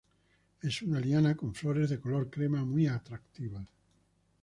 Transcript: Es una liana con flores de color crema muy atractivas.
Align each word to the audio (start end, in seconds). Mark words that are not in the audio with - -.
Es 0.63 0.81
una 0.81 0.99
liana 0.99 1.37
con 1.37 1.53
flores 1.53 1.91
de 1.91 1.99
color 2.01 2.31
crema 2.31 2.65
muy 2.65 2.87
atractivas. 2.87 3.67